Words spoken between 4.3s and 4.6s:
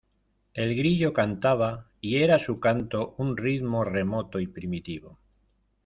y